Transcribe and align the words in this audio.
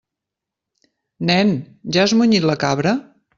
Nen, 1.31 1.51
ja 1.97 2.03
has 2.07 2.17
munyit 2.21 2.49
la 2.53 2.57
cabra? 2.65 2.97